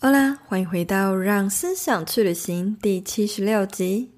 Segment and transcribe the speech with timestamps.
[0.00, 4.12] 好啦，欢迎回到《让思想去旅行》第七十六集。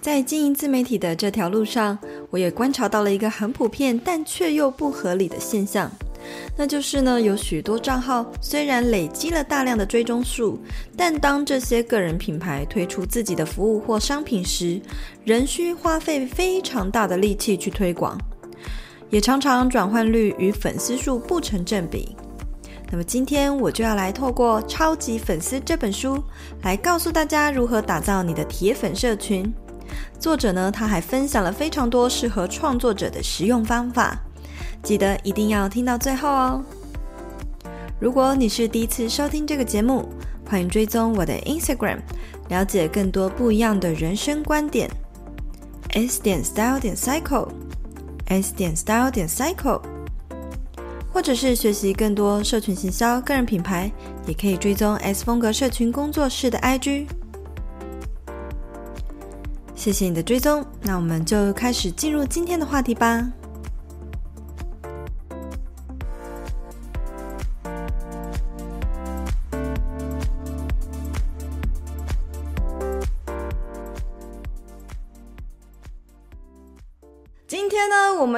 [0.00, 1.98] 在经营自媒体的这条路上，
[2.30, 5.92] 我也观察到了一个很普遍但却又不合理的现象。
[6.60, 10.60] 那就是呢，有许多账号虽然累积了大量的追踪数，
[10.94, 14.78] 但当这些个人品牌推出自己的服务或商品时，
[15.24, 18.18] 仍需花费非常大的力气去推广，
[19.08, 22.14] 也常常转换率与粉丝数不成正比。
[22.90, 26.22] 那么今天我就要来透过《超级粉丝》这本书，
[26.62, 29.50] 来告诉大家如何打造你的铁粉社群。
[30.18, 34.14] 作者呢，他还分享了非常多适合创作者的实用方法。
[34.82, 36.64] 记得一定要听到最后哦！
[38.00, 40.08] 如果你是第一次收听这个节目，
[40.48, 41.98] 欢迎追踪我的 Instagram，
[42.48, 44.90] 了解更多不一样的人生观点。
[45.90, 49.82] S 点 Style 点 Cycle，S 点 Style 点 Cycle，
[51.12, 53.92] 或者是学习更多社群行销、个人品牌，
[54.26, 57.06] 也可以追踪 S 风格社群工作室的 IG。
[59.74, 63.30] 谢谢你的追踪，那我们就开始进入今天的话题吧。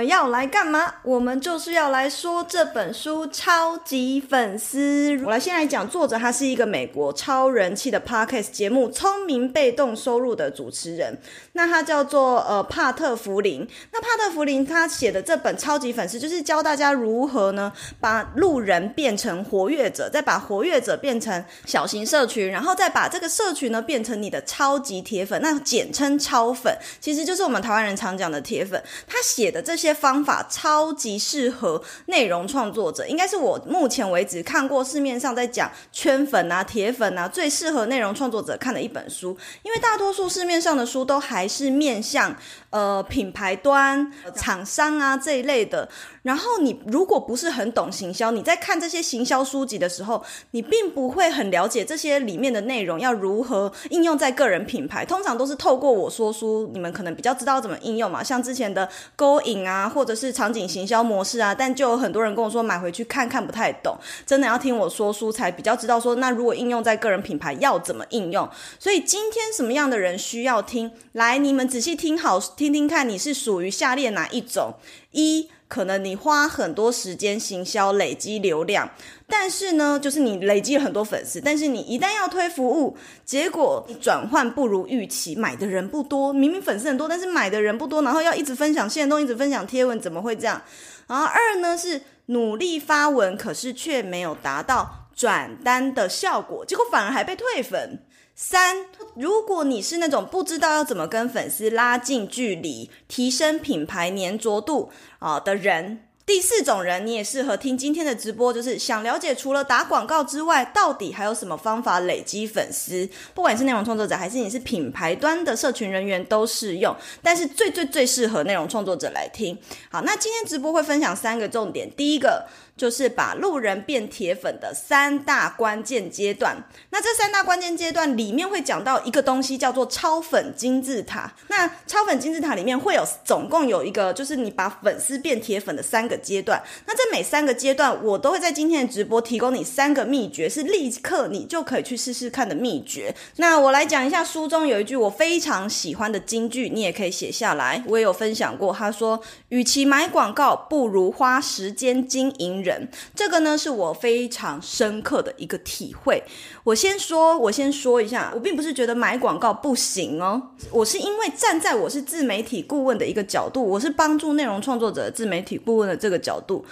[0.05, 0.95] 要来干嘛？
[1.03, 5.11] 我们就是要来说这本书《超级粉丝》。
[5.25, 11.19] 我来先来讲作者，他是一个美国超人气的 Podcast 节目《聪明被动收入》的主持人。
[11.53, 13.69] 那他叫做呃帕特弗林。
[13.92, 28.83] 那帕特弗林他写的这本《超级粉丝》，就是教大家如何呢把路人变成活跃者，再把活跃者变成小型社群，然后再把这个社群呢变成你的超级铁粉，那简称超粉，其实就是我们台湾人常讲的铁粉。
[29.06, 29.77] 他写的这。
[29.83, 39.36] 些方法超级适合内容创作者，应该是我目前为止看过市面上在讲圈粉啊、铁粉啊，最适合内容创作者看的一本书。
[39.63, 42.36] 因为大多数市面上的书都还是面向
[42.72, 45.88] 呃品牌端、厂商啊这一类的。
[46.22, 55.05] 然后你如果不是很懂行销，你在看这些行销书籍的时候，你并不会很了解这些里面的内容要如何应用在个人品牌。
[55.05, 59.52] 通常都是透过我说书，你们可能比较知道怎么应用嘛，像之前的勾引。
[59.62, 63.96] 啊，或者是场景行销模式啊，但就有很多人跟我说买回去看看不太懂，
[64.27, 68.48] 真的要听我说书才比较知道说，那如果应用在个人品牌要怎么应用？
[68.80, 70.90] 所以今天什么样的人需要听？
[71.12, 74.74] 来，你们仔细听好，听听看，你是属于下列哪一种？
[75.11, 78.89] 一可能你花很多时间行销累积流量，
[79.27, 90.62] 但是呢，就是你累积了很多粉丝，但是你一旦要推服务，结果转换不如预期，买的人不多，明明粉丝很多，但是买的人不多，然后要一直分享线动，一直分享贴文，怎么会这样？
[91.08, 98.05] 然后二呢是努力发文，可是却没有达到转单的效果，结果反而还被退粉。
[98.35, 106.05] 三，如果你是那种不知道要怎么跟粉丝拉近距离、提升品牌粘着度啊的人。
[106.25, 113.09] 第四种人，你也适合听今天的直播，就是想了解除了打广告之外，到底还有什么方法累积粉丝？
[113.35, 116.97] 不管是内容创作者，还是你是品牌端的社群人员，都适用。
[117.23, 119.59] 但是最最最适合内容创作者来听。
[119.91, 122.47] 好，那今天直播会分享三个重点，第一个。
[122.83, 126.57] 就是把路人变铁粉的三大关键阶段。
[126.91, 131.32] 那这三大关键阶段里面会讲到一个东西，叫做超粉金字塔。
[131.47, 136.61] 那超粉金字塔里面会有总共有一个，就是你把粉丝变铁粉的三个阶段。
[136.87, 143.14] 那这每三个阶段，我都会在今天的直播提供你三个秘诀，是立刻你就可以去试试看的秘诀。
[143.37, 147.85] 那我来讲一下书中有一句我非常喜欢的金句，你也可以写下来。
[147.87, 152.71] 我也有分享过，他说：“与其买广告，不如花时间经营。”人，
[153.14, 156.22] 这个呢是我非常深刻的一个体会。
[156.64, 166.64] 我先说，我先说一下，我并不是觉得买广告不行哦，我是因为站在我是自媒体顾问的一个角度，我是帮助内容创作者自媒体顾问的这个角度，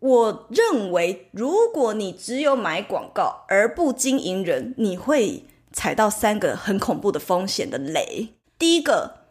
[0.00, 8.28] 我认为如果你只有买广告而不经营人，你会踩到三个很恐怖的风险的雷。
[8.58, 9.25] 第一个。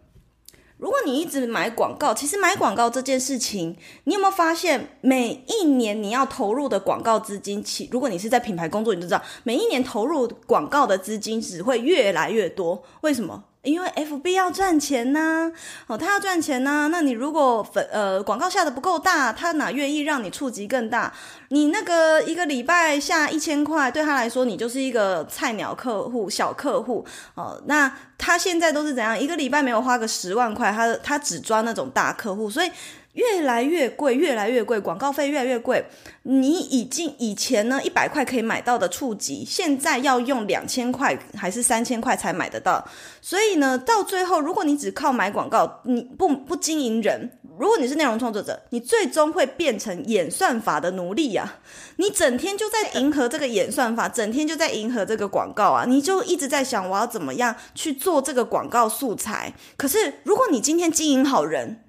[0.78, 12.84] 如果你一直买广告，其实买广告这件事情，你有没有发现，每一年你要投入的广告资金，其如果你是在品牌工作，你就知道，每一年投入广告的资金只会越来越多。
[13.02, 13.46] 为什么？
[13.66, 15.52] 因为 FB 要赚钱呐，
[15.88, 16.88] 哦，他要赚钱呐。
[16.92, 21.12] 那你如果粉呃广告下的不够大，他哪愿意让你触及更大？
[21.50, 27.62] 你那个一个礼拜下一千块，对他来说，你就是一个菜鸟客户、小客户哦。
[27.66, 29.20] 那他现在都是怎样？
[29.20, 32.72] 一个礼拜没有花个十万块，他他只抓那种大客户，所以。
[33.16, 35.84] 越来越贵，越来越贵，广告费越来越贵。
[36.24, 42.88] 你已经以前呢一百块可以买到的触及，现在要用两千块还是三千块才买得到。
[43.22, 51.60] 所以呢，到最后，如果你只靠买广告，你不不经营人，如果你是内容创作者，你最终会变成演算法的奴隶呀。
[51.98, 59.54] 你整天就在迎合这个演算法，整天就在迎合这个广告啊，你就一直在想我要怎么样去做这个广告素材。
[59.78, 61.85] 可是，如果你今天经营好人，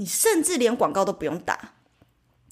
[0.00, 1.74] 你甚至连广告都不用打，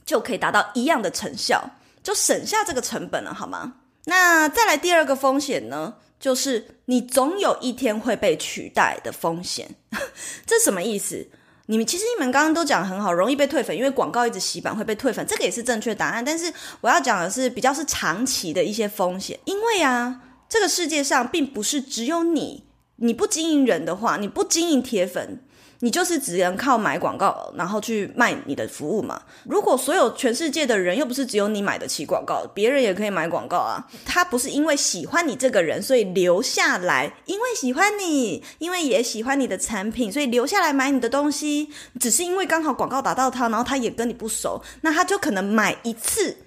[0.05, 1.71] 就可以达到一样的成效，
[2.03, 3.77] 就省下这个成本了，好吗？
[4.05, 9.77] 那再来第二个风险呢，就是你总有一天会被取代的风险。
[10.45, 11.29] 这什么意思？
[11.69, 16.23] 你们其实你们刚刚都讲很好，容易被退粉，因为广告一直洗版会被退粉，这个也是正确答案。
[16.23, 16.53] 但是
[16.83, 20.21] 我要讲的是比较是长期的一些风险，因为啊，
[20.51, 22.65] 这个世界上并不是只有你，
[22.97, 25.43] 你不经营人的话，你不经营铁粉。
[25.81, 29.23] 你就是只能靠买广告，然后去卖你的服务嘛。
[29.45, 33.89] 如果所有全世界的人又不是只有你买得起广告，别人也可以买广告啊。
[34.05, 41.71] 他不是因为喜欢你这个人，所以留下来，因为喜欢你，因为也喜欢你的产品，所以留下来买你的东西。
[42.01, 46.39] 只是因为刚好广告打到他，然后他也跟你不熟，那他就可能买一次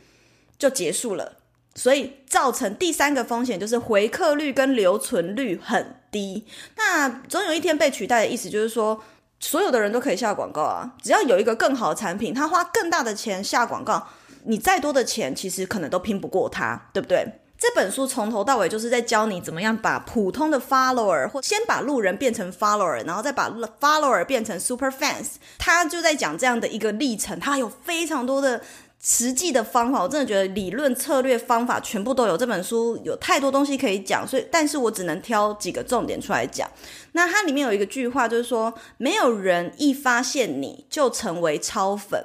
[0.60, 1.38] 就结束了。
[1.74, 6.46] 所以造成第三个风险就是回客率跟留存率很低。
[6.76, 9.02] 那总有一天被取代的意思就是说。
[9.42, 14.08] 所有的人都可以下广告啊，只要有一个更好的产品，他花更大的钱下广告，
[14.46, 17.28] 你再多的钱其实可能都拼不过他，对不对？
[17.58, 25.34] 这本书从头到尾就是在教你怎么样把普通的 follower 或先把路人变成 follower，然后再把 follower 变成 super fans。
[25.60, 28.62] 他就在讲这样的一个历程，他有非常多的。
[29.02, 32.38] 实际的方法，我真的觉得理论、策略、方法全部都有。
[32.38, 36.70] 这本书有太多东西可以讲，所以，但是我只能挑几个重点出来讲。
[37.14, 42.24] 那它里面有一个句话，就是说，没有人一发现你就成为超粉。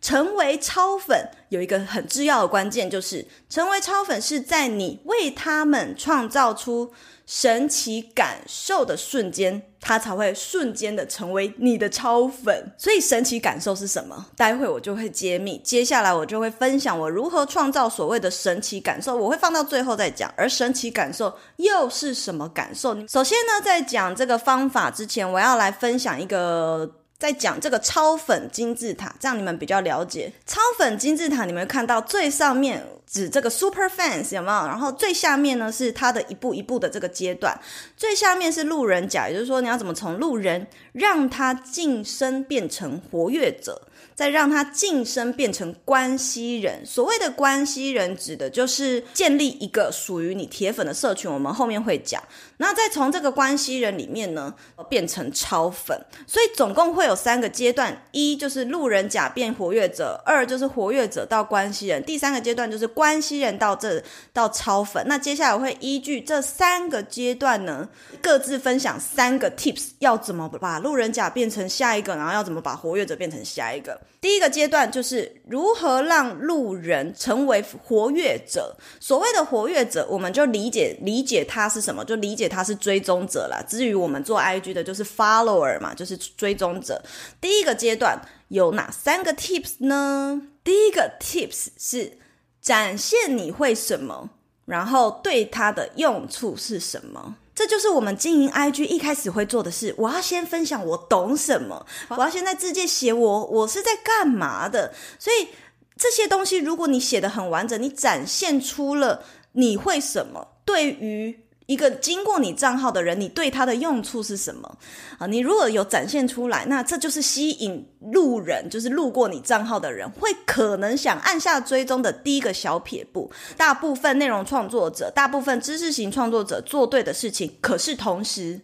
[0.00, 6.92] 成为超粉有一个很重要的关键，就是成为超粉是在你为他们创造出
[7.24, 12.72] 神奇感受的瞬间，他才会瞬间的成为你的超粉。
[12.78, 14.26] 所以神奇感受是什么？
[14.34, 15.60] 待会我就会揭秘。
[15.62, 20.32] 接下来我就会分享我如何创造所谓的神奇感受，我会放到最后再讲。
[20.36, 22.94] 而神奇感受又是什么感受？
[23.06, 26.90] 首先呢，在讲这个方法之前，我要来分享一个。
[27.22, 30.32] 在讲这个超粉金字塔，这样你们比较了解。
[30.44, 34.66] 超粉金字塔，你们看到最上面指这个 super fans 有没有？
[34.66, 37.56] 然后最下面呢是它的一步一步的这个阶段。
[37.96, 43.80] 最下面是路人甲，也就是说你要怎么从路人让他晋升变成活跃者。
[44.14, 46.84] 再让他晋升变成关系人。
[46.84, 51.30] 所谓的关系人，指的就是建立一个属于你铁粉的社群。
[51.30, 52.22] 我们后面会讲。
[52.58, 54.54] 那再从这个关系人里面呢，
[54.88, 55.98] 变成超粉。
[56.26, 64.02] 所以总共会有三个阶段：一就是路人甲变活跃者；二就是活跃者到关系人；第三个阶段就是关系人到这
[64.32, 65.04] 到超粉。
[65.08, 67.88] 那接下来会依据这三个阶段呢，
[68.20, 73.91] 各自分享三个 tips，要怎么把路人甲变成下一个，然后要怎么把活跃者变成下一个。
[74.20, 78.76] 第一个阶段就是如何让路人成为活跃者。
[79.00, 83.60] 所谓的活跃者，我们就理解理解他是什么，就理解他是追踪者啦。
[83.68, 87.02] 至于我们做 IG 的，就是 follower 嘛，就是追踪者。
[87.40, 90.42] 第一个阶段有哪三个 tips 呢？
[90.62, 92.18] 第一个 tips 是
[92.60, 94.30] 展现你会什么，
[94.66, 97.36] 然后对他的用处是什么。
[97.54, 99.94] 这就是我们经营 IG 一开始会做的事。
[99.98, 104.94] 我要先分享我懂什么，我要先在字界写我我是在干嘛的。
[105.18, 105.48] 所以
[105.96, 111.40] 这些东西，如果你写的很完整，你展现出了你会什么，对于。
[111.72, 114.78] 一个经过你账号的人，你对他的用处是什么
[115.18, 115.26] 啊？
[115.26, 123.30] 你如果有展现出来，那这就是吸引路人，就是路过你账号的人，会可能想按下追踪的第一个小撇步。
[123.56, 128.60] 大部分内容创作者，大部分知识型创作者做对的事情，可是同时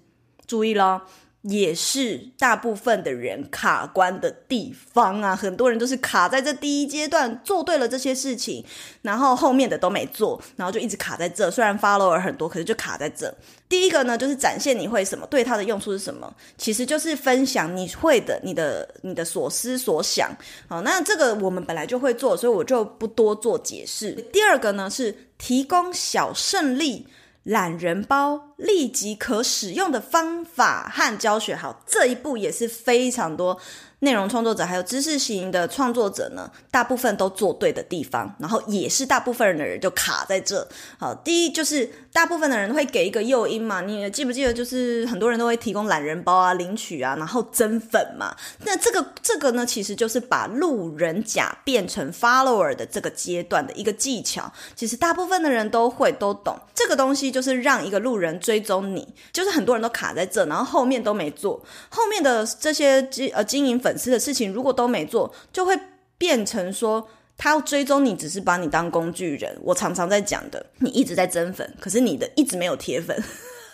[0.47, 1.03] 注意了。
[1.49, 8.63] 也是大部分的人卡关的地方啊，很多人都是卡在这第一阶段做对了这些事情，
[9.03, 11.51] 然后后面的都没做，然后就一直卡在这。
[11.51, 13.35] 虽然 follower 很多，可是就卡在这。
[13.69, 20.31] 第一个呢，就是展现你会什么，对它的用处是什么，其实就是分享你会的，你的你的所思所想。
[20.69, 24.13] 好，那这个我们本来就会做，所以我就不多做解释。
[24.33, 27.07] 第二个呢，是提供小胜利
[27.49, 28.45] 懒人包。
[28.59, 31.55] 立即可使用的方法和教学。
[31.55, 33.57] 好，这一步也是非常多。
[34.01, 40.67] 内容创作者还有知识型的创作者呢，大部分都做对的地方，然后也是大部分人的人就卡在这。
[40.99, 44.53] 好，第一就是大部分的人会给一个诱因嘛，你记不记得？
[44.53, 48.35] 就是很多人都会提供懒人包啊、领取啊，然后增粉嘛。
[48.65, 54.53] 那这个这个呢，其实就是把路人甲变成 follower 的这个阶段的一个技巧。
[54.75, 63.79] 其实大部分的人都会都懂这个东西，就是让一个路人追踪你，就是很多人都卡在这，然后后面都没做，后面的这些经呃经营。
[63.79, 65.79] 粉丝的事情如果都没做，就会
[66.19, 67.09] 变成说
[67.39, 69.57] 他要追踪你，只是把你当工具人。
[69.63, 73.17] 我常常在讲的，你一直在增粉，可是你的一直没有铁粉，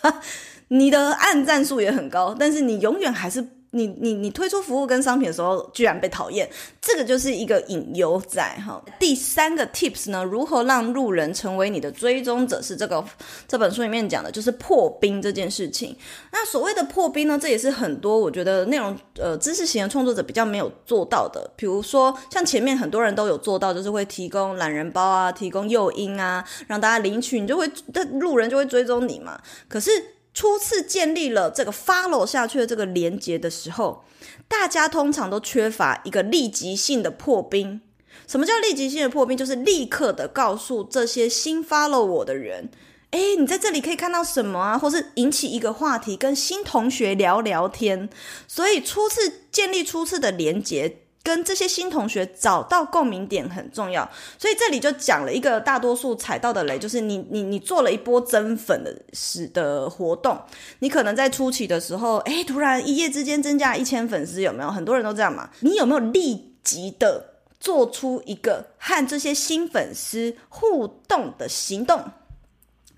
[0.69, 3.45] 你的按赞数也很高，但是你永远还是。
[3.75, 6.49] 你你你推出服务跟商品的时候，居然被讨厌，
[6.81, 8.81] 这个就是一个隐忧在哈。
[8.97, 13.03] 第三个 tips 呢，如何让路人成为你的追踪者，是这个
[13.47, 15.93] 这本书里面讲的，就是破冰这件事情。
[16.31, 21.51] 那所谓的破冰呢，这也是很多我觉得内容呃知识型的创作者比较没有做到的。
[21.57, 27.69] 比如说像前面很多人都有做到，就是会提供懒人包啊，提供诱因啊，让大家领取，你就会
[28.13, 29.37] 路人就会追踪你嘛。
[29.67, 29.91] 可是。
[30.35, 34.03] 初次建立了这个 follow 下去的这个连接的时候，
[34.47, 37.81] 大家通常都缺乏一个立即性的破冰。
[38.27, 39.37] 什么叫立即性的破冰？
[39.37, 42.69] 就是立刻的告诉这些新 follow 我的人，
[43.11, 44.77] 诶，你在这里可以看到什么啊？
[44.77, 48.09] 或是引起一个话题，跟新同学聊聊天。
[48.47, 50.97] 所以初次建立初次的连接。
[51.25, 60.39] 跟这些新同学找到共鸣点很重要，所以这里就讲了一个大多数踩到的雷，就是你你你做了一波增粉的时的活动，
[60.79, 64.69] 你可能在初期的时候，诶，突然一夜之间增加一千粉丝，有没有？
[64.69, 65.49] 很多人都这样嘛。
[65.61, 72.03] 你有没有立即的做出一个和这些新粉丝互动的行动？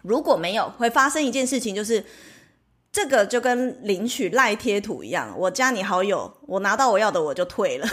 [0.02, 2.04] 如果没有，会发生一件事情，就是
[2.92, 7.88] 这个就跟领取赖贴图一样，我加你好友，我拿到我要的我就退了。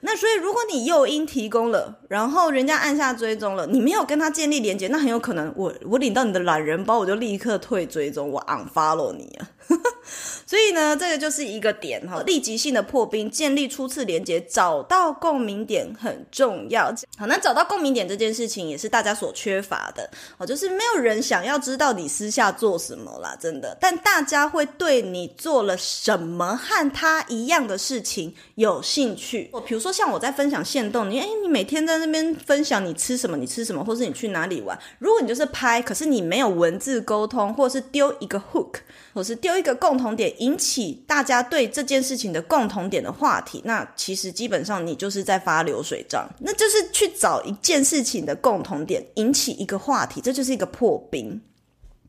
[0.00, 9.50] 那所以，如果你诱因提供了，然后人家按下追踪了，你没有跟他建立连接，那很有可能我我领到你的懒人包，我就立刻退追踪，我 unfollow 你啊。
[10.46, 16.86] 所以呢，这个就是一个点哈，立即性的破冰，建立初次连接，找到共鸣点很重要。
[17.18, 20.08] 好，那找到共鸣点这件事情也是大家所缺乏的
[20.38, 23.76] 哦，就是没有人想要知道你私下做什么啦，真的。
[23.78, 29.50] 但大家会对你做了什么和他一样的事情有兴趣。
[29.52, 34.78] 哦，比如说像我在分享线动，你诶，你每天在那边分享你吃什么，你吃什么，或是你去哪里玩。
[34.98, 38.76] 如果你就是拍，可是你没有文字沟通，或是丢一个 hook，
[39.12, 40.34] 或是丢一个共同点。
[40.38, 51.40] 引起大家对这件事情的共同点的话题，那其实基本上你就是在发流水账，那就是去找一件事情的共同点，引起一个话题，这就是一个破冰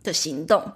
[0.03, 0.71] 的行动。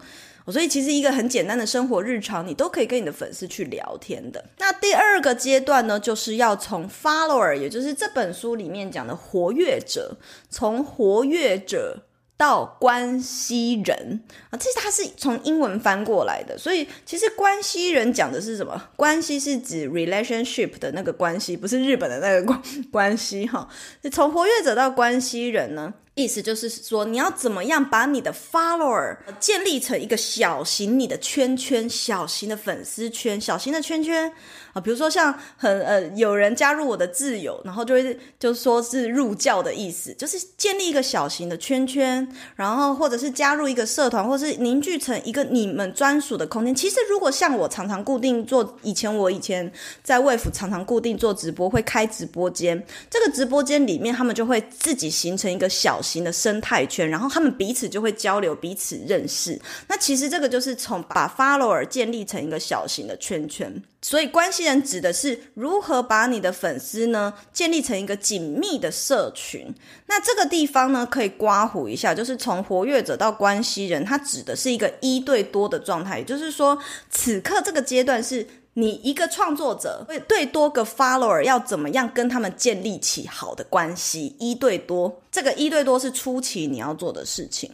[0.48, 4.44] 所以其实一个很简单的生活日常，你都可以跟你的粉丝去聊天的。
[4.58, 10.18] 那第二个阶段呢，就是要从 follower，也就是这本书里面讲的活跃者，
[10.50, 12.04] 从活跃者。
[12.44, 18.90] 到关系人啊，这是他是从英文翻过来的，所以其实关系人讲的是什么？
[18.98, 23.66] 关系是指 relationship 的那个关系，不是日本的那个关关系哈。
[24.12, 34.32] 从活跃者到关系人呢，意思就是说你要怎么样把你的 follower 建立成一个小型你的圈圈，小型的粉丝圈，小型的圈圈。
[34.74, 46.74] 啊，比如说像很呃，有人加入我的挚友，然后就会就说是入教的意思，就是建立一个小型的圈圈，然后或者是加入一个社团，或是凝聚成一个你们专属的空间。
[46.74, 59.60] 其实如果像我常常固定做，以前我以前在魏府常常固定做直播，会开直播间，这个直播间里面他们就会自己形成一个小型的生态圈，然后他们彼此就会交流，彼此认识。
[59.88, 63.82] 那其实这个就是从把 follower 建立成一个小型的圈圈。
[64.02, 69.74] 所以，关系人指的是如何把你的粉丝呢建立成一个紧密的社群。
[70.08, 76.20] 那这个地方呢，可以刮胡一下，就是从活跃者到关系人，它指的是一个一对多的状态。
[76.20, 76.78] 也就是说，
[77.10, 78.46] 此刻这个阶段是
[78.76, 85.22] 你一个创作者会对多个 follower 要怎么样跟他们建立起好的关系，一对多。
[85.32, 87.72] 这个一对多是初期你要做的事情。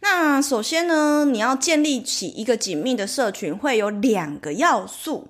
[0.00, 5.28] 那首先呢，你要建立起一个紧密的社群，会有两个要素。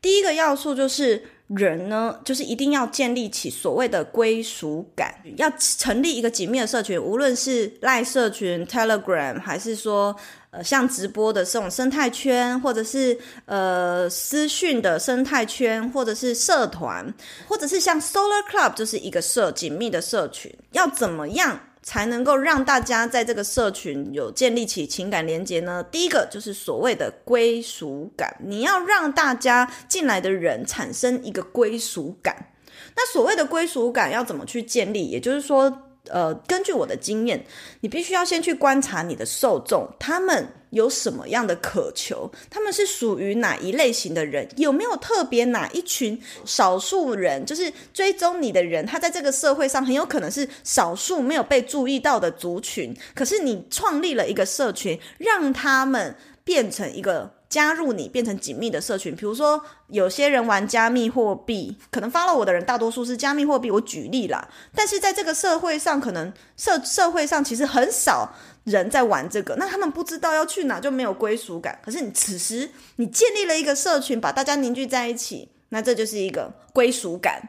[0.00, 1.24] 第一个要素就是
[1.56, 10.14] 人呢，就是一定要建立起所谓的归属感，要成立一个紧密的社群，无论是赖社群、Telegram，还是说
[10.52, 17.12] 呃像直播的这种生态圈，或者是呃私讯的生态圈，或者是社团，
[17.48, 21.58] 或者是像 Solar Club，就是一个社紧密的社群，要怎么样？
[21.82, 25.82] 才能够让大家在这个社群有建立起情感连接呢？
[25.90, 32.52] 第一个就是所谓的归属感，你要让大家进来的人产生一个归属感。
[32.94, 35.06] 那所谓的归属感要怎么去建立？
[35.06, 37.44] 也就是说，呃，根据我的经验，
[37.80, 57.32] 你必须要先去观察你的受众，他们有什么样的渴求，他们是属于哪一类型的人，有没有特别哪一群少数人，就是追踪你的人，他在这个社会上很有可能是少数没有被注意到的族群，可是你创立了一个社群，让他们变成一个。
[57.50, 63.68] 加入你变成紧密的社群，比如说有些人玩加密货币，可能 follow 我的人大多数是加密货币。
[63.68, 68.32] 我举例啦，但是在这个社会上，可能社社会上其实很少
[68.70, 71.78] 人在玩这个，那他们不知道要去哪，就没有归属感。
[71.84, 77.42] 可是你此时你建立了一个社群，把大家凝聚在一起，那这就是一个归属感。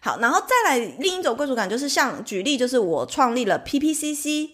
[0.00, 4.50] 好，然后再来另一种归属感，就是像举例，就是我创立了 PPCC。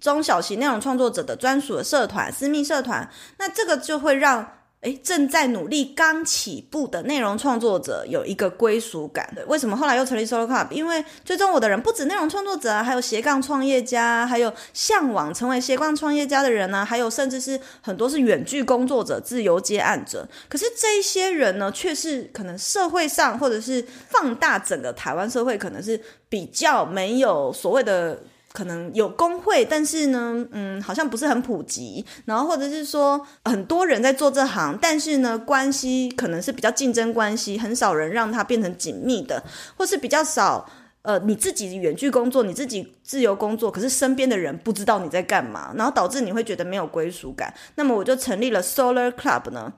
[0.00, 4.44] 中小型内容创作者的专属的社团、私密社团，那这个就会让
[4.86, 9.28] 诶正在努力、刚起步的内容创作者有一个归属感。
[9.48, 10.70] 为什么后来又成立 Solo Club？
[10.70, 20.24] 因为追踪我的人不止内容创作者啊，还有斜杠创业家，还有向往成为斜杠创业家的人呢、还有甚至是很多是远距工作者、自由接案者。
[20.48, 28.16] 可是这一些人呢，却是可能社会上或者是放大整个台湾社会，可能是比较没有所谓的。
[28.56, 32.02] 可能有工会，但是呢，嗯，好像不是很普及。
[32.24, 39.44] 然后或者是说，很多人在做这行，但是呢，关系可能是比较竞争关系，很少人让它变成紧密的，
[39.76, 40.66] 或是比较少。
[41.02, 47.52] 呃，你自己远距工作，你自己自由工作，可是身边的人不知道你在干嘛，然后导致你会觉得没有归属感。
[47.74, 49.74] 那么我就成立了 Solar Club 呢，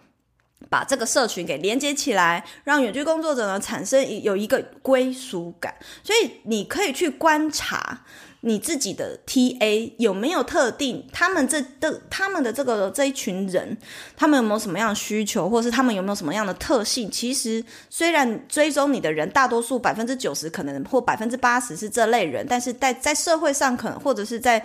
[0.71, 5.75] 把这个社群给连接起来，让远距工作者呢产生有一个归属感。
[6.03, 8.05] 所以你可以去观察。
[8.41, 11.05] 你自己的 TA 有没有特定？
[11.13, 13.77] 他们这的他们的这个这一群人，
[14.17, 17.11] 他们有没有什么样的需求，或是他们有没有什么样的特性？
[17.11, 24.65] 其实虽然追踪你的人大多数百分之九十可能或百分之八十是这类人，但是在在社会上可能或者是在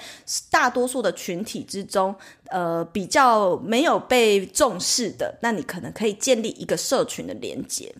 [0.52, 2.14] 大多数的群体之中，
[2.50, 7.92] 呃，比较没有被重视的，那你可能可以建立一个社群的连接。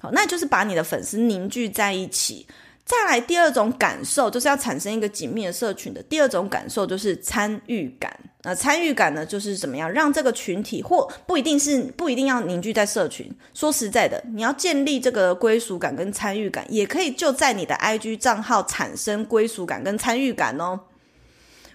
[0.00, 2.44] 好，那就是把你的粉丝凝聚在一起。
[2.92, 8.14] 再来第二种感受，就是要产生一个紧密的社群的第二种感受，就是参与感。
[8.42, 13.34] 那参与感呢，就是怎么样让这个群体，或不一定是不一定要凝聚在社群。
[13.54, 20.78] 说实在的，你要建立这个归属感跟参与感，也可以就在你的 IG 账号产生归属感跟参与感哦。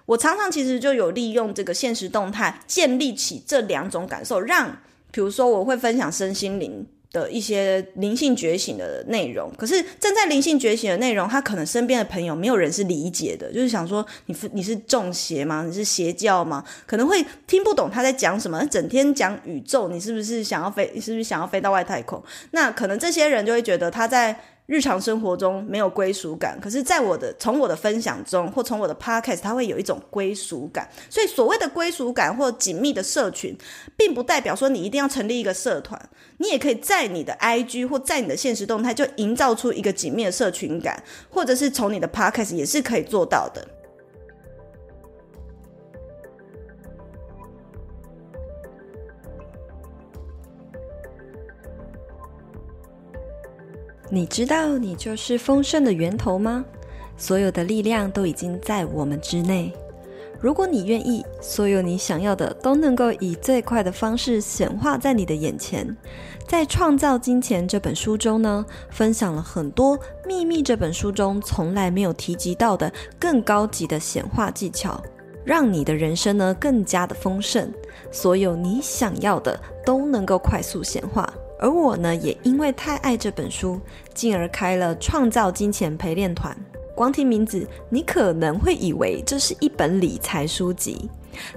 [0.05, 4.77] 我常常其实就有利用这个现实动态建立起这两种感受，让
[5.11, 6.85] 比如说我会分享身心灵。
[7.11, 15.63] 的一些灵性觉醒的内容，可是正在灵性觉醒的内容，他可能身边的朋友没有人是理解的，就是想说你你是中邪吗？
[15.65, 16.63] 你是邪教吗？
[16.85, 20.91] 可能会听不懂他在讲什么，整天讲宇宙，你是不是想要飞？
[20.93, 22.21] 你是不是想要飞到外太空？
[22.51, 24.39] 那可能这些人就会觉得他在。
[24.67, 30.87] 日常生活中没有归属感，可是，在我的从我的分享中，或从我的 podcast，它会有一种归属感。
[31.09, 33.57] 所以，所谓的归属感或紧密的社群，
[33.95, 35.97] 并不代表说你一定要成立一个社团，
[36.39, 43.65] 你也可以在你的 IG 或在你的现实动态就营造出一个紧密的社群感，或者是从你的 podcast 也是可以做到的。
[54.09, 56.63] 你知道你就是丰盛的源头吗？
[57.17, 59.73] 所有的力量都已经在我们之内。
[60.39, 65.97] 如果你愿意，所有你想要的都能够以最快的方式显化在你的眼前。
[66.47, 72.89] 在《创造金钱》这本书中呢，分享了很多《秘密》这本书中从来没有提及到的
[73.19, 75.01] 更高级的显化技巧，
[75.43, 77.69] 让你的人生呢更加的丰盛。
[78.11, 81.27] 所有你想要的都能够快速显化。
[81.59, 83.79] 而我呢，也因为太爱这本书，
[84.13, 86.55] 进而开了创造金钱陪练团。
[86.95, 91.07] 光听名字，你可能会以为这是一本理财书籍，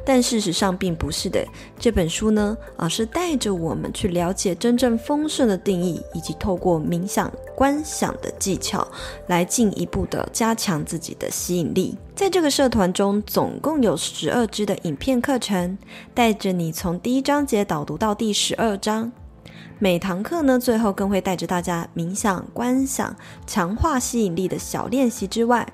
[0.05, 1.43] 但事实上并不是的。
[1.79, 8.87] 这本书呢，而是带着我们去了解真正丰盛的定义，以及透过冥想、观想的技巧，
[9.29, 11.97] 来进一步的加强自己的吸引力。
[12.15, 15.79] 在这个社团中，总共有十二支的影片课程，
[16.13, 19.11] 带着你从第一章节导读到第十二章。
[19.83, 23.17] 每堂课呢，最后更会带着大家冥想、观想、
[23.47, 25.67] 强化吸引力的小练习之外，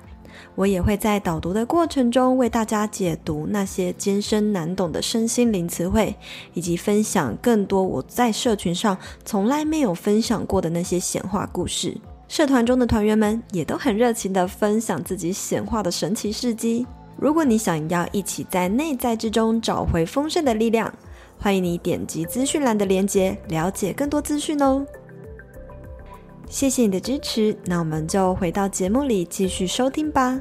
[0.55, 6.15] 我也会在导读的过程中为大家解读那些艰深难懂的身心灵词汇，
[6.53, 11.97] 以及分享更多我在社群上从来没有分享过的那些显化故事。
[12.29, 16.87] 社团中的团员们也都很热情地分享自己显化的神奇事迹。
[17.17, 20.93] 如果你想要一起在内在之中找回丰盛的力量，
[21.39, 24.85] 欢迎你点击资讯栏的链接，了解更多资讯哦。
[26.49, 30.39] 谢谢你的支持，那我们就回到节目里继续收听吧。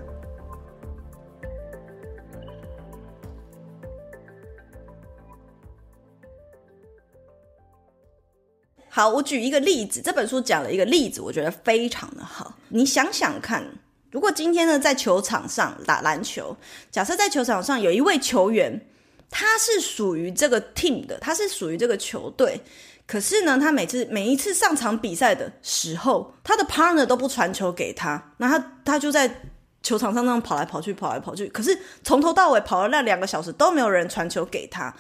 [8.89, 12.55] 好，我举一个例子，这本书讲了一个例子，我觉得非常的好。
[12.71, 13.63] 你想想看，
[14.11, 16.57] 如果今天呢在球场上打篮球，
[16.91, 18.89] 假设在球场上有一位球员，
[19.31, 22.61] 他是属于这个 team 的，他是属于这个球队，
[23.07, 29.43] 可是呢，他每次每一次上场比赛的时候，他的 partner 都不传球给他，那他他就在
[29.83, 34.95] 球场上那样跑来跑去，跑来跑去，可是从头到尾跑了那两个小时都没有人传球给他。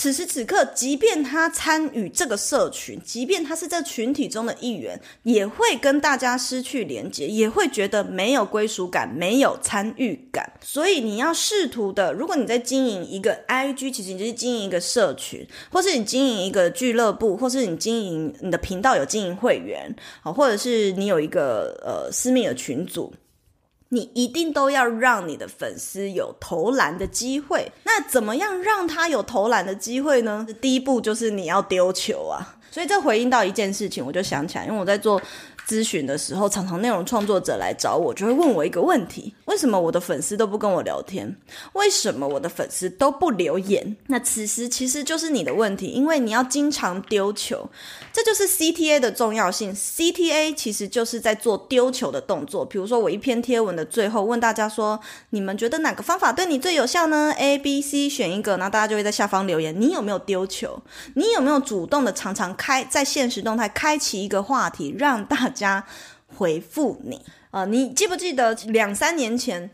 [0.00, 10.50] 此时此刻，即便他参与这个社群，即便他是这群体中的一员，也会跟大家失去连接，也会觉得没有归属感，没有参与感。
[10.62, 23.12] 所以你要试图的，如果你在经营一个 IG，其实你就是经营一个社群，或是你经营一个俱乐部，或是你经营你的频道有经营会员，好，或者是你有一个呃私密的群组。
[23.90, 27.70] 你一定都要让你的粉丝有投篮的机会。
[27.84, 30.46] 那怎么样让他有投篮的机会呢？
[30.60, 32.56] 第一步就是你要丢球啊。
[32.70, 35.20] 所以这回应到一件事情，我就想起来，因为我在做。
[35.70, 41.36] 咨询的时候，常常内容创作者来找我，就会问我一个问题：为什么我的粉丝都不跟我聊天？
[41.74, 43.96] 为什么我的粉丝都不留言？
[44.08, 47.70] 那此时其实就是你的问题，因为你要经常丢球，
[48.12, 49.72] 这就是 CTA 的重要性。
[49.72, 52.64] CTA 其实就是在做丢球的动作。
[52.64, 54.98] 比如说，我一篇贴文的最后问大家说：
[55.30, 59.80] 你们觉得哪个方法对你最有效呢？A、B、C 选一个，那大家就会在下方留言。
[59.80, 60.82] 你有没有丢球？
[61.14, 65.84] 你有没有主动的常常开在现实动态开启一个话题，让大家家
[66.36, 67.20] 回复你、
[67.50, 69.70] 呃，你记不记得两三年前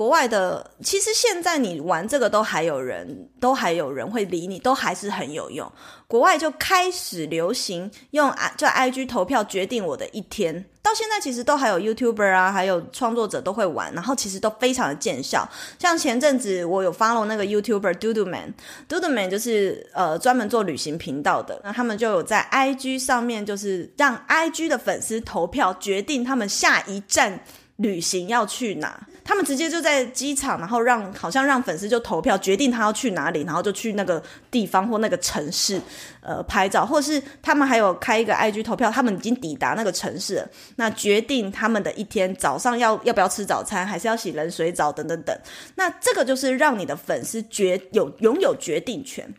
[0.00, 0.70] 国外的？
[0.82, 5.70] 其实现在你玩这个都还有人，都还有人会理你，都还是很有用。
[6.06, 15.46] 国外就开始流行用 I 就 IG 投票决定我的一天，到现在其实都还有 YouTuber 啊，还有创作者都会玩，然后其实都非常的见效。
[15.78, 27.44] 像前阵子我有 follow 那个 YouTuber Doodle Man，Doodle Man 就是呃专门做旅行频道的，那他们就有在 IG 上面就是让 IG 的粉丝投票决定他们下一站
[27.80, 29.06] 旅行要去哪。
[29.22, 35.80] 他们直接就在机场，然后让好像让粉丝就投票决定他要去哪里，然后就去那个地方或那个城市，
[36.20, 45.38] 呃，拍照，或是他们还有开一个 IG 投票，他们已经抵达那个城市了，那决定他们的一天早上要要不要吃早餐，还是要洗冷水澡等等等。
[45.76, 49.32] 那这个就是让你的粉丝决有拥有决定权，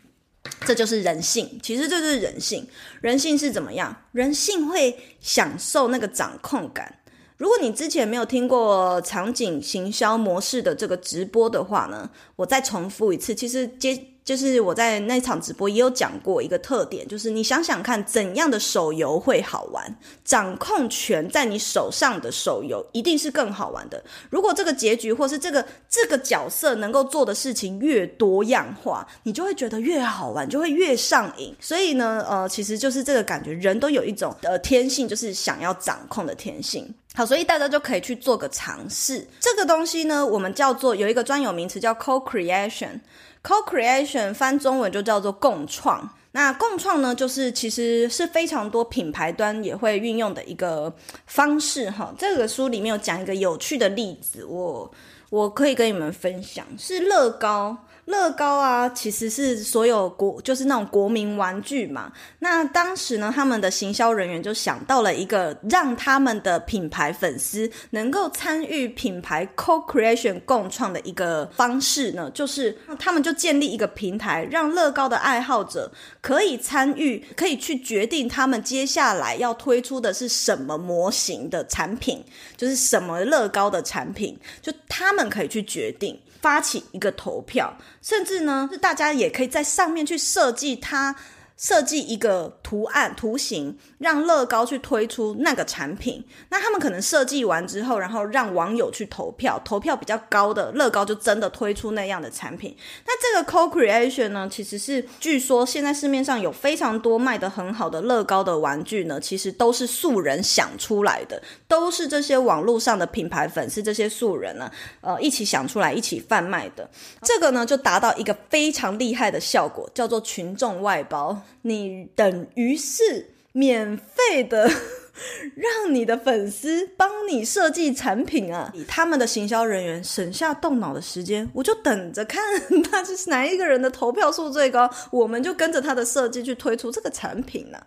[0.65, 1.59] 这就是人性。
[1.61, 2.65] 其实这就是人性，
[3.01, 3.93] 人性是怎么样？
[4.13, 6.99] 人性会享受那个掌控感。
[7.41, 13.33] 如果你之前没有听过场景行销模式的这个直播的话呢，我再重复一次。
[13.33, 14.10] 其实接。
[14.23, 19.97] 就是我在那场直播也有讲过一个特点，就是你想想看，怎样的手游会好玩？
[20.23, 24.01] 掌控权在你手上的手游一定是更好玩的。
[24.29, 31.55] 如果这个结局或是这个这个角色能够做的事情越多样化，你就会觉得越好玩，就会越上瘾。
[31.59, 36.93] 所以呢，呃，其实就是这个感觉，人都有一种呃天性，就是想要掌控的天性。
[37.13, 39.27] 好，所以大家就可以去做个尝试。
[39.39, 42.99] 这个东西呢，我们叫做有一个专有名词叫 co-creation。
[43.43, 46.09] Co-creation 翻中文就叫做共创。
[46.33, 50.93] 那共创呢，就是其实是非常多品牌端也会运用的一个
[51.25, 52.13] 方式哈。
[52.17, 54.89] 这个书里面有讲一个有趣的例子，我
[55.29, 57.75] 我可以跟你们分享，是乐高。
[58.05, 62.11] 乐高啊，其实是所有国就是那种国民玩具嘛。
[62.39, 82.23] 那当时呢，他们的行销人员就想到了一个让他们的品牌粉丝能够参与品牌 co-creation 共创的一个方式呢，就是他们就建立一个平台，让乐高的爱好者可以参与，可以去决定他们接下来要推出的是什么模型的产品，
[82.57, 86.19] 就是什么乐高的产品，就他们可以去决定。
[86.41, 91.15] 发起一个投票，甚至呢，是大家也可以在上面去设计它。
[91.61, 96.25] 设计一个图案图形，让乐高去推出那个产品。
[96.49, 102.75] 那他们可能设计完之后，然后让网友去投票，投票比较高的乐高就真的推出那样的产品。
[103.05, 114.71] 那这个 co-creation 呢，其实是据说现在市面上有非常多卖得很好的乐高的玩具呢，其实都是素人想出来的，都是这些网络上的品牌粉丝这些素人呢，
[115.01, 116.89] 呃，一起想出来一起贩卖的。
[117.21, 121.39] 这个呢，就达到一个非常厉害的效果，叫做群众外包。
[121.63, 124.69] 你等于是免费的
[125.55, 132.41] 让你的粉丝帮你设计产品啊，以他们的行销人员省下动脑的时间，我就等着看
[132.89, 137.77] 他是哪一个人的投票数最高，我们就跟着他的设计去推出这个产品呢、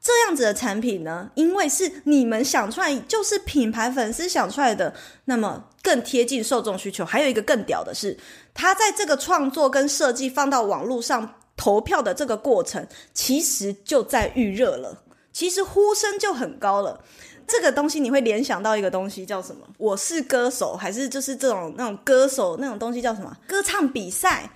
[0.00, 4.92] 这样子的产品呢，因为是你们想出来，就是品牌粉丝想出来的，
[5.26, 7.04] 那么更贴近受众需求。
[7.04, 8.18] 还有一个更屌的是，
[8.54, 17.00] 他在这个创作跟设计放到网络上投票的这个过程，其实就在预热了，其实呼声就很高了。
[17.46, 19.64] 这个东西你会联想到一个东西叫什么？
[19.78, 23.36] 我是歌手，还是就是这种那种歌手那种东西叫什么？
[23.46, 24.50] 歌唱比赛。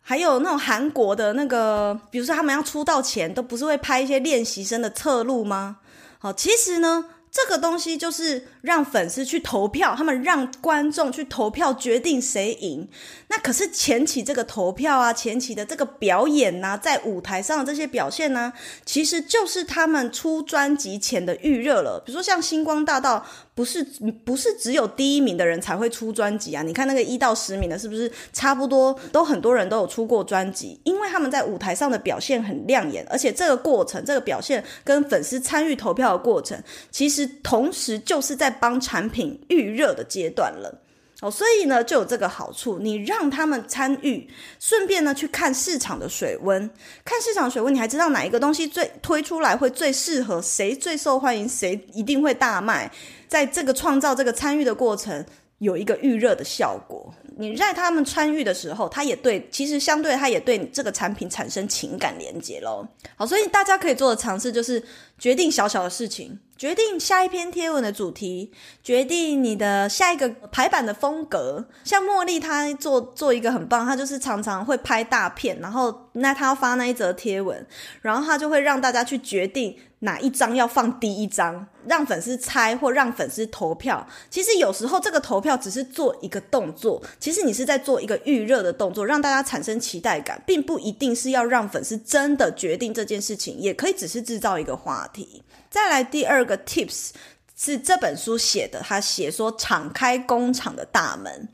[0.00, 5.78] 还有那种韩国的那个，比如说他们要出道前，都不是会拍一些练习生的侧录吗？
[6.18, 7.04] 好，其实呢。
[7.32, 12.86] 这个东西就是让粉丝去投票，他们让观众去投票决定谁赢。
[13.28, 18.52] 那可是前期这个投票啊，前期的这个表演呐、在舞台上的这些表现呢、
[18.84, 22.02] 其实就是他们出专辑前的预热了。
[22.04, 23.82] 比如说像星光大道，不是
[24.24, 26.62] 不是只有第一名的人才会出专辑啊？
[26.62, 30.80] 你看那个一到十名的，是不是差不多都很多人都有出过专辑？
[30.84, 37.28] 因为他们在舞台上的表现很亮眼，而且这个过程，这个表现跟粉丝参与投票的过程，其实。
[37.42, 40.80] 同时就是在帮产品预热的阶段了
[41.20, 46.70] 哦，所以呢就有这个好处，你让他们参与，顺便呢去看市场的水温，
[47.04, 52.90] 看市场水温，你还知道哪一个东西最推出来会最适合谁，最受欢迎，谁一定会大卖，
[53.32, 55.24] 在这个创造这个参与的过程，
[55.56, 57.10] 有一个预热的效果。
[57.38, 62.86] 你在他们参与的时候，他也对，其实相对他也对你这个产品产生情感连接咯。
[63.16, 64.84] 好，所以大家可以做的尝试就是
[65.18, 66.38] 决定小小的事情。
[66.58, 71.66] 决定下一篇贴文的主题，决定你的下一个排版的风格。
[71.84, 77.66] 像茉莉，她做做一个很棒，她就是常常会拍大片，然后那她要发那一则贴文，
[78.02, 84.06] 然后她就会让大家去决定哪一张要放第一张，让粉丝猜或让粉丝投票。
[84.28, 95.42] 其实有时候这个投票只是做一个动作，其实你是在做一个预热的动作，让大家产生期待感，并不一定是要让粉丝真的决定这件事情，也可以只是制造一个话题。
[95.70, 97.10] 再来第二个 tips
[97.56, 101.48] 是这本书写的，他写说敞开工厂的大门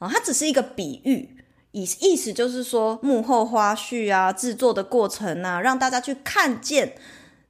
[0.00, 1.36] 啊，它只是一个比喻，
[1.70, 6.96] 意意思就是说幕后花絮啊，制作的过程啊，让大家去看见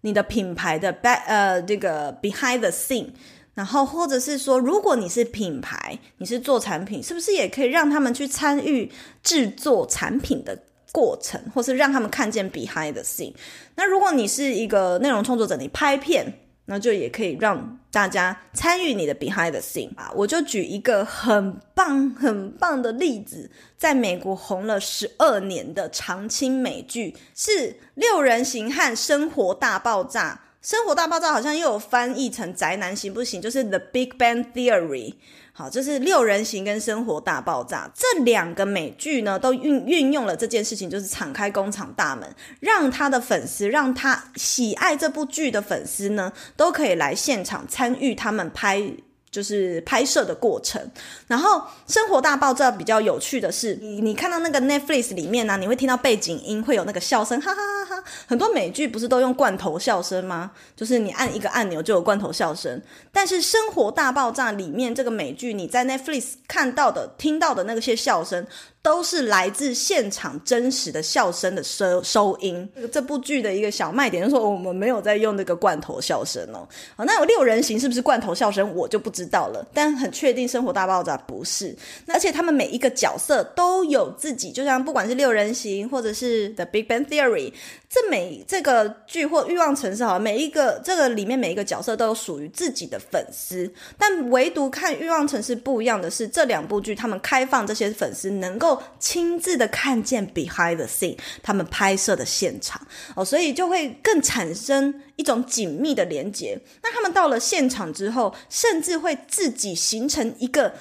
[0.02, 3.08] 你的品牌的背呃，这个 behind the scene，
[3.54, 8.90] 然后或者是说，如果你是品牌，你是做产品，是不是也可以让他们去参与
[9.22, 10.56] 制作产品的
[10.92, 13.32] 过程，或是让他们看见 behind the scene。
[13.76, 20.10] 那如果你是一个内容创作者，你拍片，那就也可以让大家参与你的 behind the scene 啊。
[20.16, 27.50] 我就举一个很棒很棒的例子，在美国红了十二年的长青美剧是
[27.94, 30.40] 《六人行》和《生活大爆炸》。
[30.68, 35.14] 《生活大爆炸》好像又有翻译成“宅男行不行”，就是 The Big Bang Theory。
[35.52, 42.28] 好，这是六人行跟生活大爆炸这两个美剧呢，都运运用了这件事情，就是敞开工厂大门，
[42.60, 48.82] 让他的粉丝，让他喜爱这部剧的粉丝呢，都可以来现场参与他们拍。
[49.30, 50.90] 就是拍摄的过程，
[51.26, 58.02] 然后生活大爆炸比较有趣的是，你你看到那个 Netflix 里面呢、你会听到背景音会有那个笑声，哈哈哈哈。
[58.26, 60.50] 很多美剧不是都用罐头笑声吗？
[60.76, 62.80] 就是你按一个按钮就有罐头笑声。
[63.12, 68.46] 但是生活大爆炸里面这个美剧，你在 Netflix 看到的、听到的那些笑声。
[68.82, 72.68] 都是来自现场真实的笑声的收收音。
[72.90, 76.66] 这部剧的一个小卖点就是说，我们没有在用那个罐头笑声哦。
[76.96, 78.74] 好，那有六人行是不是罐头笑声？
[78.74, 79.64] 我就不知道了。
[79.72, 81.72] 但很确定，生活大爆炸不是。
[82.08, 87.52] 而且他们每一个角色都有自己，就像不管是六人行或者是 The Big Bang Theory，
[87.88, 93.70] 这每这个剧或欲望城市，好，每一个这个里面每一个角色都有属于自己的粉丝。
[93.98, 98.82] 但唯独看欲望城市不一样的是，这两部剧他们开放这些粉丝能够。
[98.98, 102.80] 亲自的看见 behind the scene，他们拍摄的现场
[103.14, 106.58] 哦，所以就会更产生一种紧密的连接。
[106.82, 110.72] 那他们到了现场之后，甚至会自己形成一个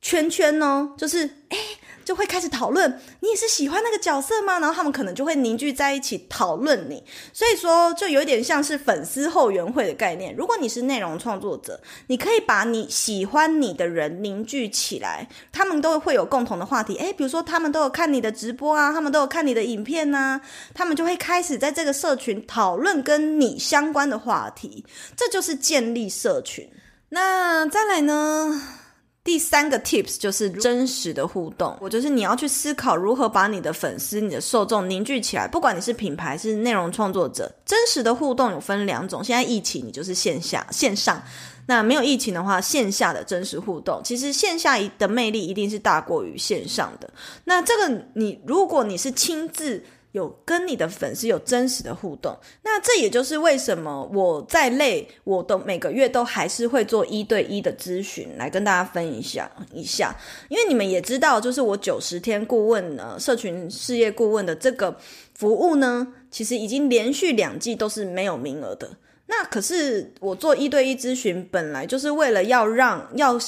[0.00, 1.18] 圈圈哦，就是
[1.50, 1.58] 诶。
[2.04, 4.58] 就会开始讨论，你也是喜欢那个角色吗？
[4.58, 10.34] 然后他们可能就会凝聚在一起讨论你，所以说就有点像是粉丝后援会的概念。
[10.36, 16.96] 如果你是内容创作者，你可以把你喜欢你的人凝聚起来，他们都会有共同的话题。
[16.96, 20.40] 诶，比如说他们都有看你的直播啊，他们都有看你的影片啊，
[20.74, 24.84] 他们就会开始在这个社群讨论跟你相关的话题，
[25.16, 26.68] 这就是建立社群。
[27.10, 28.81] 那再来呢？
[29.24, 35.46] 第三个 tips 就是真实的互动，我就是你要去思考如何把你的粉丝、你的受众凝聚起来。
[35.46, 39.22] 不管你是品牌是内容创作者，真实的互动有分两种。
[39.22, 41.22] 现在疫情，你就是线下、线上；
[41.66, 47.08] 那没有疫情的话，线下的真实互动，其实线下的魅力一定是大过于线上的。
[47.44, 49.84] 那这个你，如果你是亲自。
[50.12, 60.14] 有跟你的粉丝有真实的互动，那这也就是为什么我再累，我都每个月都还是会做一对一的咨询，来跟大家分享一下。
[60.48, 64.96] 因为你们也知道，就是我九十天顾问呢，社群事业顾问的这个
[65.34, 68.88] 服务呢，其实已经连续两季都是没有名额的。
[69.26, 73.38] 那可是我做一对一咨询，本来就是为了要让要。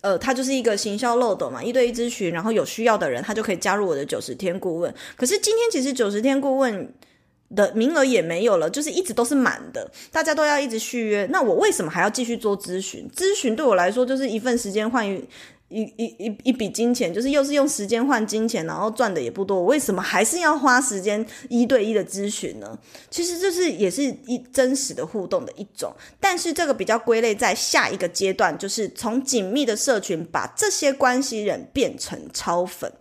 [0.00, 4.94] 呃，它就是一个行销漏斗嘛，一对一咨询，然后有需要的人，他就可以加入我的九十天顾问。
[5.16, 6.92] 可是今天其实九十天顾问
[7.54, 11.26] 的名额也没有了，就是一直都是满的，大家都要一直续约。
[11.30, 13.10] 那我为什么还要继续做咨询？
[13.16, 15.04] 咨询对我来说就是一份时间换
[15.68, 15.88] 一。
[15.98, 22.78] 一一一笔金钱，就是又是用时间换金钱，然后赚的也不多，我为什么还是要花时间一对一的咨询呢？
[23.10, 32.92] 其实这是也是一真实的互动的一种，但是这个比较归类在下一个阶段，就是从紧密的社群把这些关系人变成超粉。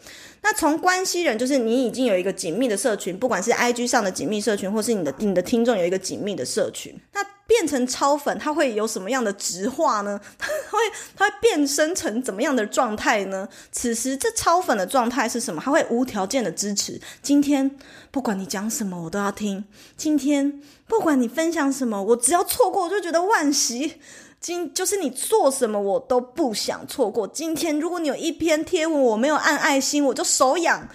[0.41, 7.36] 那从关系人，就是你已经有一个紧密的社群，不管是 IG 上的紧密社群，或是你的你的听众有一个紧密的社群，那。
[7.47, 10.19] 变成超粉，它会有什么样的直化呢？
[10.37, 10.77] 它会
[11.15, 13.47] 它会变身成怎么样的状态呢？
[13.71, 15.61] 此时这超粉的状态是什么？
[15.63, 17.01] 它会无条件的支持。
[17.21, 17.77] 今天
[18.11, 19.63] 不管你讲什么，我都要听。
[19.95, 24.01] 今天不管你分享什么，我只要错过我就觉得惋惜。
[24.39, 27.27] 今就是你做什么我都不想错过。
[27.27, 30.87] 今天如果你有一篇贴文我没有按爱心，我就手痒，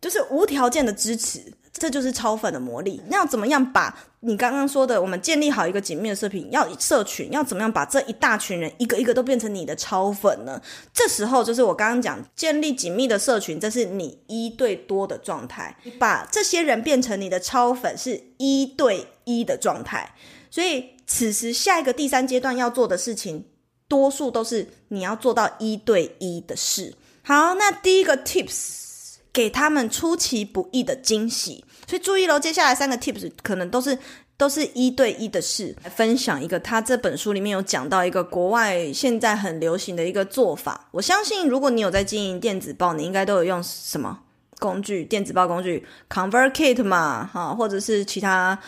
[0.00, 1.52] 就是无条件的支持。
[1.72, 3.02] 这就是超粉的魔力。
[3.08, 10.60] 那要怎么样把你刚刚说的，我们建立好一个紧密的社群，要社群，要怎么样把这一大群人一个一个都变成你的超粉呢？
[10.92, 15.76] 这时候就是我刚刚讲，建立紧密的社群，这是你一对多的状态。
[15.98, 20.14] 把这些人变成你的超粉，是一对一的状态。
[20.50, 23.46] 所以此时下一个第三阶段要做的事情，
[23.88, 26.94] 多数都是你要做到一对一的事。
[27.22, 28.91] 好，那第一个 tips。
[29.32, 32.38] 给他们出其不意的惊喜，所以注意喽。
[32.38, 33.98] 接下来三个 tips 可能都是
[34.36, 35.74] 都是一对一的事。
[35.94, 40.88] 分享一个，他这本书里面有讲到一个国外现在很流行的一个做法。
[40.90, 44.20] 我相信，如果你有在经营电子报，你应该都有用什么
[44.58, 45.04] 工具？
[45.04, 48.58] 电子报工具，ConvertKit 嘛，哈，或者是其他。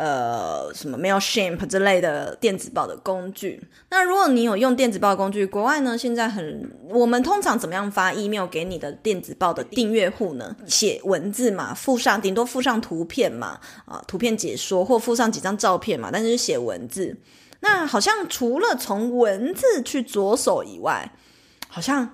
[0.00, 3.62] 呃，什么 Mailchimp 之类的电子报的工具。
[3.90, 10.56] 那如果你有用电子报工具，国外呢，现在很，我们通常怎么样发 email 给你的电子报的订阅户呢？
[10.66, 17.14] 写文字嘛，附上顶多附上图片嘛，啊，图片解说或附上几张照片嘛，但是写文字。
[17.60, 21.12] 那好像除了从文字去着手以外，
[21.68, 22.10] 好像。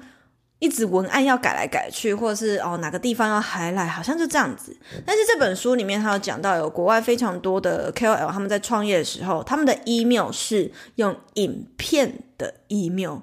[0.58, 4.74] 一直文案要改来改去，或者是哦哪个地方要还来好像就这样子。
[5.04, 13.18] 但是这本书里面他有讲到，有国外非常多的 KOL 他们在创业的时候，他们的 email 是用影片的 email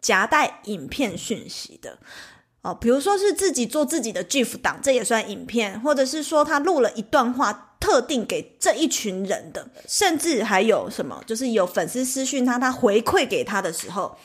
[0.00, 1.98] 夹带影片讯息的
[2.62, 14.16] 哦，比如说是自己做自己的 GIF 档，这也算影片，或者是说他录了一段话，特定给这一群人的，甚至还有什么，就是有粉丝私讯他，他回馈给他的时候。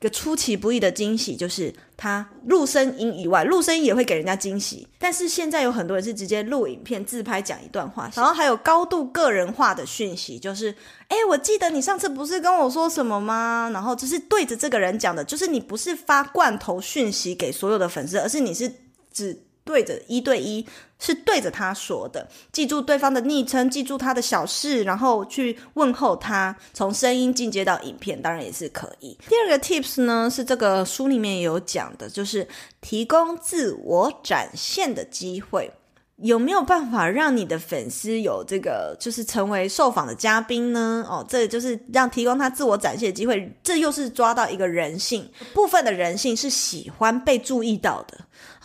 [0.00, 4.86] 一个出其不意的惊喜，就是他录声音以外，录声音也会给人家惊喜。
[4.98, 10.74] 但是现在有很多人是直接录影片、自拍讲一段话，然后还有高度个人化的讯息，就是，
[11.08, 13.70] 哎，我记得你上次不是跟我说什么吗？
[13.72, 18.72] 然后就是对着这个人讲的，就是你不是发罐头讯息给所有的粉丝，而是你是
[19.12, 19.47] 只。
[19.68, 20.66] 对着一对一
[20.98, 26.56] 是对着他说的，记住对方的昵称，记住他的小事，然后去问候他。
[26.72, 29.18] 从声音进阶到影片，当然也是可以。
[29.28, 32.48] 第二个 tips 呢，是这个书里面有讲的，就是
[32.80, 35.70] 提供自我展现的机会。
[36.16, 41.06] 有没有办法让你的粉丝有这个，就是成为受访的嘉宾呢？
[41.08, 43.56] 哦，这就是让提供他自我展现的机会。
[43.62, 48.18] 这又是抓到一个人性，部分的人性是喜欢被注意到的。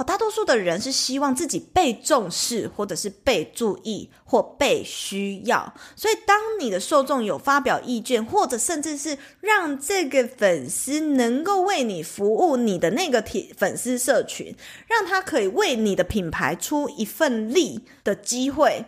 [0.04, 5.74] 大多数的人是希望自己被重视，或者是被注意，或被需要。
[5.96, 14.56] 所以，当你的受众有发表意见，或者甚至是让这个粉丝能够为你服务，你的那个铁粉丝社群，
[14.88, 18.86] 让他可以为你的品牌出一份力的机会。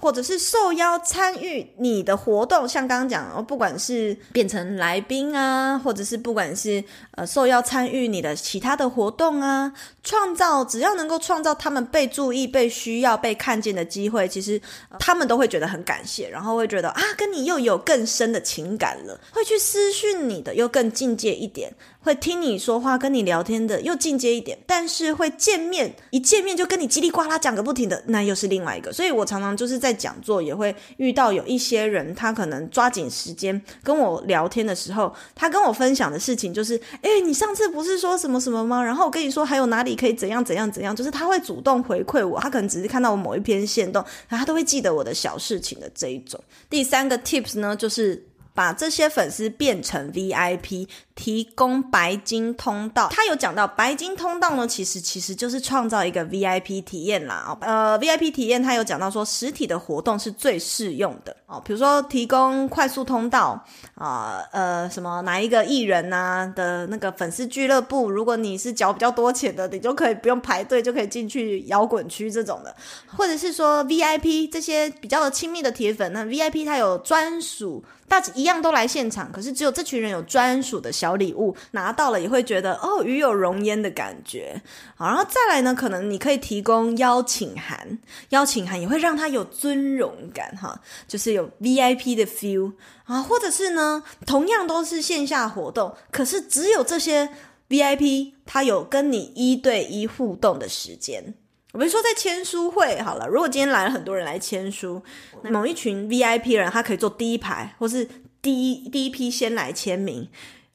[0.00, 6.82] 或者是受邀参与你的活动，像刚刚讲，不管是变成来宾啊，或者是不管是
[7.12, 14.60] 呃受邀参与你的其他的活动啊，创造只要能够创造他们被注意、被需要、被看见的机会，其实、
[14.98, 21.74] 他们都会觉得很感谢，然后会觉得啊，跟你又有更深的情感了，会去私讯你的又更进阶一点。
[22.02, 28.90] 会听你说话、跟你聊天的又进阶一点，但是会见面一见面就跟你叽里呱啦讲个不停的，那又是另外一个。
[28.90, 38.82] 所以我常常就是在在讲座也会遇到有一些人，他可能抓紧时间跟我聊天的时候，他跟我分享的事情就是：诶，你上次不是说什么什么吗？
[38.82, 46.40] 然后我跟你说还有哪里可以怎样怎样怎样，就是他会主动回馈我，他可能只是看到我某一篇线动，然后他都会记得我的小事情的这一种。
[46.68, 48.22] 第三个 tips 呢，就是
[48.54, 50.88] 把这些粉丝变成 VIP。
[51.20, 57.54] 提供白金通道，他有讲到白金通道呢，其实其实就是创造一个 VIP 体验啦。
[57.60, 61.60] 呃，VIP 体验他有讲到说，实体的活动是最适用的哦。
[61.62, 63.62] 比如说提供快速通道
[63.96, 72.74] 啊，呃，什么哪一个艺人呐、的那个粉丝俱乐部，如果你是缴比较多钱的，你就可以不用排队就可以进去摇滚区这种的，
[73.14, 81.20] 或者是说 VIP 这些比较的亲密的铁粉，那 VIP 它有专属，大家一样都来现场，可是只有这群人有专属的小。
[81.20, 84.62] 礼物拿到了也会觉得哦，与有荣焉的感觉。
[84.94, 87.98] 好，然后再来呢，可能你可以提供邀请函，
[88.30, 92.72] 邀请函也会让他有尊荣感哈，就是有 VIP 的 feel
[93.04, 97.28] 啊，或者是呢，同样都是线下活动，可是只有这些
[97.68, 101.34] VIP 他有跟你一对一互动的时间。
[101.72, 105.02] 我们说在签书会好了，如果今天来了很多人来签书，
[105.44, 108.08] 某一群 VIP 人他可以坐第一排，或是
[108.42, 110.28] 第一第一批先来签名。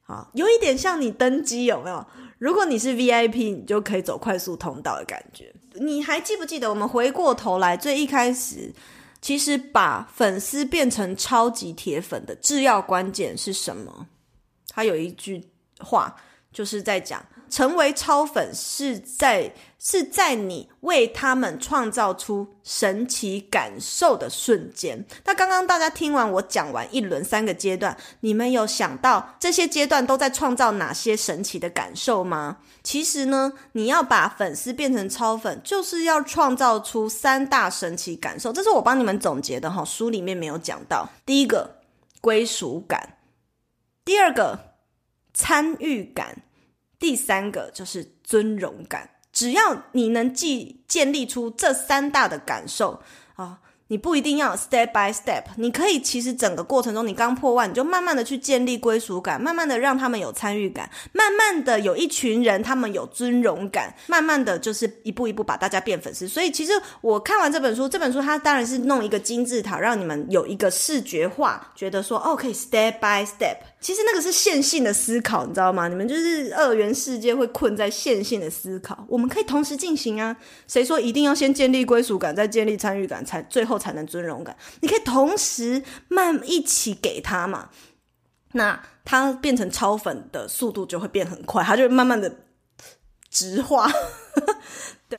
[0.03, 2.05] 好，有一点像你登机有没有？
[2.37, 5.53] 如果你是 VIP，你就可以走快速通道的感觉。
[5.73, 8.73] 你还记不记得我们回过头来最一开始，
[9.19, 14.07] 其实把粉丝变成超级铁粉的制药关键是什么？
[14.69, 15.43] 他有一句
[15.79, 16.15] 话
[16.53, 17.25] 就是在讲。
[17.55, 25.05] 成为超粉是在是在你为他们创造出神奇感受的瞬间。
[25.23, 32.57] 那刚刚大家听完我讲完一轮三个阶段，你们有想到这些阶段都在创造哪些神奇的感受吗？
[32.83, 38.51] 其实呢，你要把粉丝变成超粉，就是要创造出三大神奇感受。
[38.51, 41.07] 这是我帮你们总结的哈，书里面没有讲到。
[41.25, 41.77] 第一个，
[42.19, 42.99] 归属感；
[44.03, 44.75] 第二个，
[45.33, 46.41] 参与感。
[46.99, 53.01] 第三个就是尊荣感，只要你能既建立出这三大的感受
[53.35, 53.59] 啊。
[53.87, 66.27] 你不一定要 step by step，你可以其实整个过程中，你刚破万，你就慢慢的去建立归属感，慢慢的让他们有参与感，慢慢的有一群人他们有尊荣感，慢慢的就是一步一步把大家变粉丝。
[66.27, 66.71] 所以其实
[67.01, 73.57] 我看完这本书，这本书它当然是弄一个金字塔，让你们有一个视觉化，觉得说哦可以 step by step。
[73.79, 75.87] 其实那个是线性的思考，你知道吗？
[75.87, 80.35] 你们就是二元世界会困在线性的思考，我们可以同时进行啊。
[80.67, 83.74] 谁说一定要先建立归属感，再建立参与感，才最后。
[83.77, 87.69] 才能尊荣感，你可以同时慢一起给他嘛，
[88.53, 92.31] 那他变成超粉的速度就会变很快，他就慢慢的
[93.29, 93.89] 直化。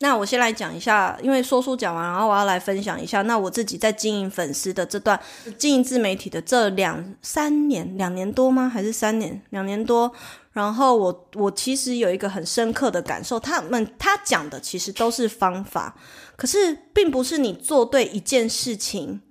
[0.01, 5.19] 那我先来讲一下，因为说书讲完，然后我要来分享一下，那我自己在经营粉丝的这段
[5.57, 8.69] 经营自媒体的这两三年，两年多吗？
[8.69, 9.41] 还是三年？
[9.51, 10.13] 两年多。
[10.53, 15.95] 然后我我其实有一个很深刻的感受，他们他讲的其实都是方法。
[16.37, 19.23] 可是，并不是你做对一件事情，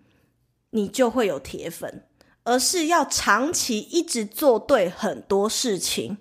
[0.71, 2.03] 你就会有铁粉，
[2.43, 6.17] 而是要长期一直做对很多事情，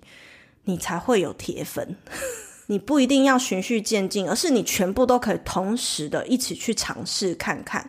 [0.65, 1.95] 你才会有铁粉。
[2.67, 7.87] 你不一定要循序渐进，而是你全部都可以同时的一起去尝试看看，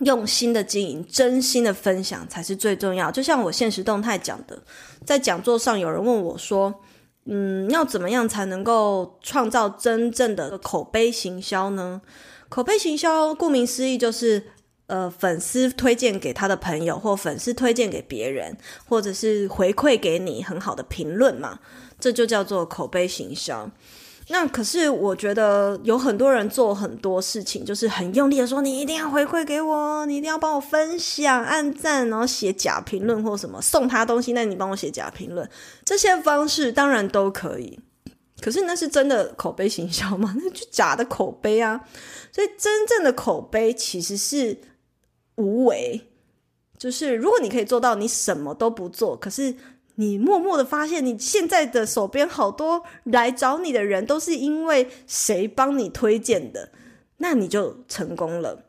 [0.00, 3.10] 用心的经营，真心的分享才是最重要。
[3.10, 4.60] 就像我现实动态讲的，
[5.04, 6.82] 在讲座上有人问我说，
[7.30, 12.00] 嗯，要怎么样才能够创造真正的口碑行销呢？
[12.48, 14.42] 口碑行销顾名思义就是，
[14.86, 18.56] 呃，粉丝推荐给他的朋友，或粉丝推荐给别人，
[18.88, 21.58] 或者是回馈给你很好的评论嘛，
[22.00, 23.70] 这就叫做口碑行销。
[24.30, 35.48] 那可是我觉得有很多人做很多事情，就是很用力的说，你一定要回馈给我，你一定要帮我分享、按赞，然后写假评论或什么，送他东西，那你帮我写假评论，
[35.82, 37.80] 这些方式当然都可以。
[38.40, 40.36] 可是那是真的口碑行销吗？
[40.38, 41.80] 那就假的口碑啊！
[42.30, 44.58] 所以真正的口碑其实是
[45.36, 46.00] 无为，
[46.76, 49.54] 就是如果你可以做到，你什么都不做，可是。
[50.00, 56.68] 你默默的发现，你现在的手边好多来找你的人都是因为谁帮你推荐的，
[57.16, 58.64] 那你就成功了。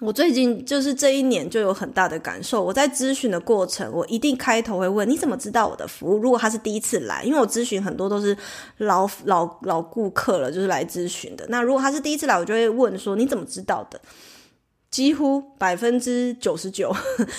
[0.00, 2.64] 我最近就是这一年就有很大的感受。
[2.64, 6.18] 我在咨询的过程，我一定开头会问：你怎么知道我的服务？
[6.18, 8.34] 如果他是第一次来，因为我咨询很多都是
[8.78, 11.44] 老老老顾客了，就是来咨询的。
[11.50, 14.00] 那如果他是第一次来，我就会问说：你怎么知道的？
[14.90, 16.94] 几乎百分之九十九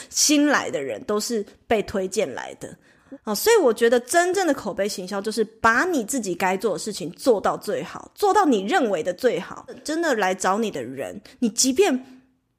[0.09, 2.77] 新来的人都是被推荐来的
[3.23, 3.33] 哦。
[3.33, 9.65] 所以我觉得真正的口碑行销就是把你自己该做的事情做到最好，做到你认为的最好。
[9.83, 12.13] 真的来找你的人，你即便。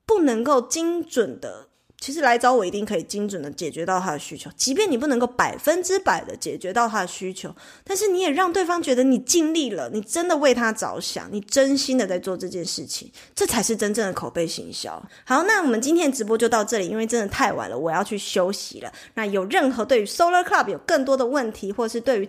[0.08, 1.67] 不能够精准的，
[2.00, 4.48] 其实来找我一定可以精准的解决到他的需求。
[4.56, 15.02] 即便你不能够百分之百的解决到他的需求，但是你也让对方觉得你尽力了，你真的为他着想，你真心的在做这件事情，这才是真正的口碑行销。
[15.24, 18.92] 好，那我们今天的直播就到这里，因为真的太晚了，我要去休息了。
[19.14, 22.28] 那有任何对于 Solar Club 有更多的问题，或是对于